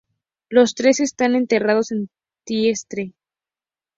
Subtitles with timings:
[0.49, 2.09] Los tres están enterrados en
[2.43, 3.13] Trieste.